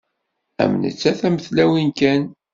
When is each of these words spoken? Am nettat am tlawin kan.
Am 0.63 0.73
nettat 0.81 1.19
am 1.27 1.37
tlawin 1.45 1.89
kan. 1.99 2.21